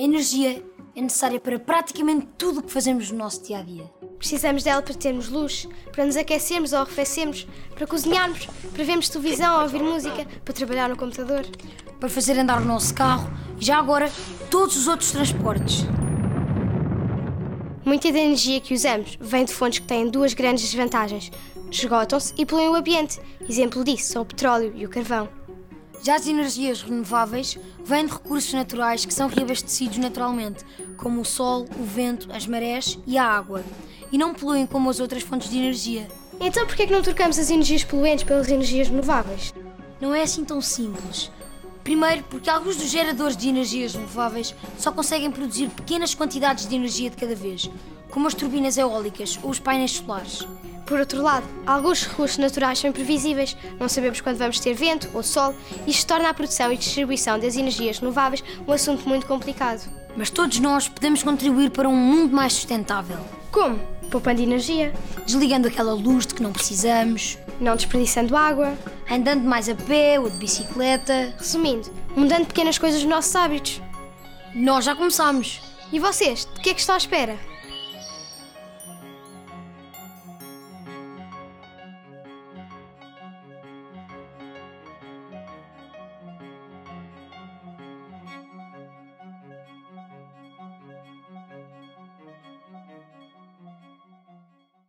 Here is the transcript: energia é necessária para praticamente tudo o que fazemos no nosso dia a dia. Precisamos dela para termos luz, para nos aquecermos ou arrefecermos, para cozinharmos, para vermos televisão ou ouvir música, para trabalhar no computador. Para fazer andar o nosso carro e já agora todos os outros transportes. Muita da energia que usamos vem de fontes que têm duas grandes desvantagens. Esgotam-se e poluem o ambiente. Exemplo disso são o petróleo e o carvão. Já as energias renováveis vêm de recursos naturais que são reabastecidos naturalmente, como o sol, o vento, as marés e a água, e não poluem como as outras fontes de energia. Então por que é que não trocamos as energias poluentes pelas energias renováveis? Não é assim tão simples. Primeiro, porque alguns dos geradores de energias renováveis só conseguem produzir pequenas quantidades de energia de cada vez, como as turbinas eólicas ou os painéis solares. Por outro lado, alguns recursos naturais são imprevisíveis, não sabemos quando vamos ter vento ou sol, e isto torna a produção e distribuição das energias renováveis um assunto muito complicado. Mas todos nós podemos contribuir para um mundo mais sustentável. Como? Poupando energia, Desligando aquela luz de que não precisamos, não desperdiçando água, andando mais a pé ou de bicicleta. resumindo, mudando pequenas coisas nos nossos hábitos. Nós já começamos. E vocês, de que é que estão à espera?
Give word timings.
energia 0.00 0.64
é 0.94 1.00
necessária 1.00 1.38
para 1.38 1.58
praticamente 1.58 2.28
tudo 2.36 2.60
o 2.60 2.62
que 2.62 2.72
fazemos 2.72 3.10
no 3.10 3.18
nosso 3.18 3.42
dia 3.44 3.58
a 3.58 3.62
dia. 3.62 3.84
Precisamos 4.18 4.62
dela 4.62 4.82
para 4.82 4.94
termos 4.94 5.28
luz, 5.28 5.68
para 5.92 6.04
nos 6.04 6.16
aquecermos 6.16 6.72
ou 6.72 6.80
arrefecermos, 6.80 7.46
para 7.74 7.86
cozinharmos, 7.86 8.46
para 8.72 8.84
vermos 8.84 9.08
televisão 9.08 9.56
ou 9.56 9.62
ouvir 9.62 9.82
música, 9.82 10.26
para 10.44 10.54
trabalhar 10.54 10.88
no 10.88 10.96
computador. 10.96 11.46
Para 12.00 12.08
fazer 12.08 12.38
andar 12.38 12.60
o 12.60 12.64
nosso 12.64 12.94
carro 12.94 13.28
e 13.60 13.64
já 13.64 13.78
agora 13.78 14.10
todos 14.50 14.76
os 14.76 14.86
outros 14.86 15.10
transportes. 15.10 15.84
Muita 17.84 18.12
da 18.12 18.18
energia 18.18 18.60
que 18.60 18.74
usamos 18.74 19.16
vem 19.20 19.44
de 19.44 19.52
fontes 19.52 19.78
que 19.78 19.86
têm 19.86 20.08
duas 20.08 20.34
grandes 20.34 20.64
desvantagens. 20.64 21.30
Esgotam-se 21.70 22.34
e 22.36 22.44
poluem 22.44 22.68
o 22.68 22.74
ambiente. 22.74 23.20
Exemplo 23.48 23.82
disso 23.82 24.12
são 24.12 24.22
o 24.22 24.26
petróleo 24.26 24.72
e 24.76 24.84
o 24.84 24.88
carvão. 24.88 25.37
Já 26.02 26.16
as 26.16 26.26
energias 26.26 26.82
renováveis 26.82 27.58
vêm 27.84 28.06
de 28.06 28.12
recursos 28.12 28.52
naturais 28.52 29.04
que 29.04 29.12
são 29.12 29.28
reabastecidos 29.28 29.98
naturalmente, 29.98 30.64
como 30.96 31.20
o 31.20 31.24
sol, 31.24 31.66
o 31.78 31.84
vento, 31.84 32.28
as 32.32 32.46
marés 32.46 32.98
e 33.06 33.18
a 33.18 33.24
água, 33.24 33.64
e 34.12 34.18
não 34.18 34.32
poluem 34.32 34.66
como 34.66 34.88
as 34.88 35.00
outras 35.00 35.22
fontes 35.22 35.50
de 35.50 35.58
energia. 35.58 36.08
Então 36.40 36.66
por 36.66 36.76
que 36.76 36.82
é 36.82 36.86
que 36.86 36.92
não 36.92 37.02
trocamos 37.02 37.38
as 37.38 37.50
energias 37.50 37.84
poluentes 37.84 38.24
pelas 38.24 38.48
energias 38.48 38.88
renováveis? 38.88 39.52
Não 40.00 40.14
é 40.14 40.22
assim 40.22 40.44
tão 40.44 40.60
simples. 40.60 41.30
Primeiro, 41.82 42.22
porque 42.24 42.50
alguns 42.50 42.76
dos 42.76 42.90
geradores 42.90 43.36
de 43.36 43.48
energias 43.48 43.94
renováveis 43.94 44.54
só 44.78 44.92
conseguem 44.92 45.30
produzir 45.30 45.68
pequenas 45.70 46.14
quantidades 46.14 46.68
de 46.68 46.76
energia 46.76 47.10
de 47.10 47.16
cada 47.16 47.34
vez, 47.34 47.68
como 48.10 48.26
as 48.26 48.34
turbinas 48.34 48.76
eólicas 48.76 49.38
ou 49.42 49.50
os 49.50 49.58
painéis 49.58 49.92
solares. 49.92 50.46
Por 50.86 50.98
outro 50.98 51.22
lado, 51.22 51.46
alguns 51.66 52.06
recursos 52.06 52.38
naturais 52.38 52.78
são 52.78 52.88
imprevisíveis, 52.88 53.56
não 53.78 53.88
sabemos 53.88 54.22
quando 54.22 54.38
vamos 54.38 54.58
ter 54.58 54.72
vento 54.72 55.10
ou 55.12 55.22
sol, 55.22 55.54
e 55.86 55.90
isto 55.90 56.06
torna 56.06 56.30
a 56.30 56.34
produção 56.34 56.72
e 56.72 56.78
distribuição 56.78 57.38
das 57.38 57.56
energias 57.56 57.98
renováveis 57.98 58.42
um 58.66 58.72
assunto 58.72 59.06
muito 59.06 59.26
complicado. 59.26 59.86
Mas 60.16 60.30
todos 60.30 60.58
nós 60.60 60.88
podemos 60.88 61.22
contribuir 61.22 61.70
para 61.70 61.88
um 61.88 61.94
mundo 61.94 62.34
mais 62.34 62.54
sustentável. 62.54 63.18
Como? 63.52 63.78
Poupando 64.10 64.40
energia, 64.40 64.94
Desligando 65.28 65.68
aquela 65.68 65.92
luz 65.92 66.26
de 66.26 66.32
que 66.32 66.42
não 66.42 66.54
precisamos, 66.54 67.36
não 67.60 67.76
desperdiçando 67.76 68.34
água, 68.34 68.72
andando 69.10 69.44
mais 69.44 69.68
a 69.68 69.74
pé 69.74 70.18
ou 70.18 70.30
de 70.30 70.38
bicicleta. 70.38 71.34
resumindo, 71.36 71.90
mudando 72.16 72.46
pequenas 72.46 72.78
coisas 72.78 73.02
nos 73.02 73.10
nossos 73.10 73.36
hábitos. 73.36 73.82
Nós 74.54 74.86
já 74.86 74.96
começamos. 74.96 75.60
E 75.92 75.98
vocês, 75.98 76.48
de 76.54 76.62
que 76.62 76.70
é 76.70 76.74
que 76.74 76.80
estão 76.80 76.94
à 76.94 76.98
espera? 76.98 77.36